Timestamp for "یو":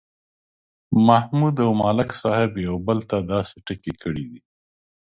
2.67-2.75